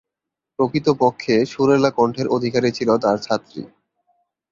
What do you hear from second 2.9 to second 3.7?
তার ছাত্রী।